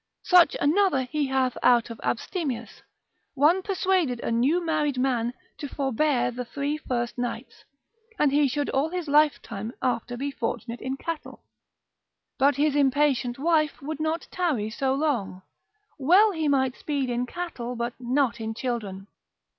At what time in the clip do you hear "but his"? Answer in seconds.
12.39-12.75